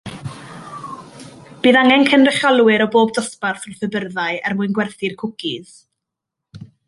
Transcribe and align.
Bydd 1.65 1.77
angen 1.81 2.05
cynrychiolwyr 2.13 2.85
o 2.87 2.89
bob 2.97 3.13
dosbarth 3.19 3.69
wrth 3.71 3.85
y 3.89 3.91
byrddau 3.97 4.41
er 4.49 4.57
mwyn 4.61 4.75
gwerthu'r 4.79 5.17
cwcis. 5.23 5.77